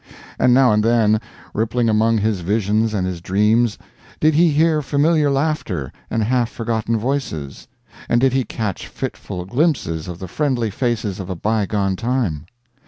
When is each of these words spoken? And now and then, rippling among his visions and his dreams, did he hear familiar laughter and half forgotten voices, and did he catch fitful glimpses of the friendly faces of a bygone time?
And 0.39 0.51
now 0.51 0.71
and 0.71 0.83
then, 0.83 1.21
rippling 1.53 1.87
among 1.87 2.17
his 2.17 2.39
visions 2.39 2.95
and 2.95 3.05
his 3.05 3.21
dreams, 3.21 3.77
did 4.19 4.33
he 4.33 4.49
hear 4.49 4.81
familiar 4.81 5.29
laughter 5.29 5.91
and 6.09 6.23
half 6.23 6.49
forgotten 6.49 6.97
voices, 6.97 7.67
and 8.09 8.19
did 8.19 8.33
he 8.33 8.43
catch 8.43 8.87
fitful 8.87 9.45
glimpses 9.45 10.07
of 10.07 10.17
the 10.17 10.27
friendly 10.27 10.71
faces 10.71 11.19
of 11.19 11.29
a 11.29 11.35
bygone 11.35 11.95
time? 11.97 12.47